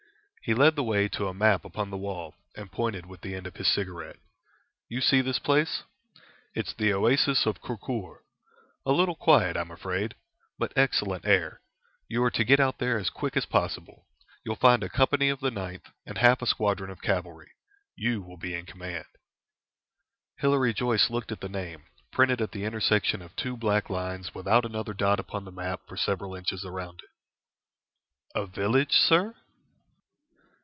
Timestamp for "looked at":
21.11-21.41